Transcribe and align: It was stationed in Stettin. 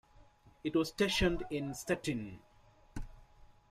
It 0.63 0.75
was 0.75 0.87
stationed 0.87 1.43
in 1.51 1.75
Stettin. 1.75 2.39